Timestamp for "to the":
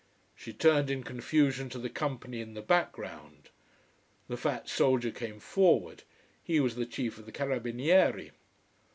1.69-1.87